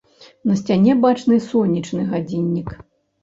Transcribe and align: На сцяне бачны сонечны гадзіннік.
На 0.51 0.55
сцяне 0.61 0.95
бачны 1.03 1.37
сонечны 1.49 2.07
гадзіннік. 2.13 2.73